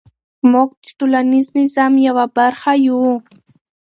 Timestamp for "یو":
2.87-3.01